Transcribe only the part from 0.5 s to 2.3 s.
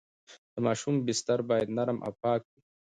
د ماشوم بستر باید نرم او